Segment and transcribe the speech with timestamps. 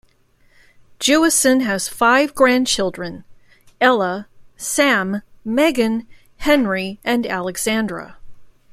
[0.99, 3.23] Jewison has five grandchildren:
[3.79, 4.27] Ella,
[4.57, 8.17] Sam, Megan, Henry, and Alexandra.